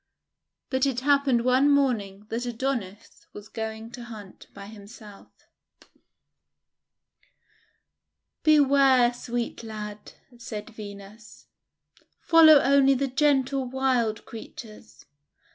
[0.71, 5.27] But it happened one morning that Adonis was going to hunt by himself.
[6.67, 11.45] * Beware, sweet lad," said Venus;
[12.19, 15.05] "follow only the gentle wild creatures.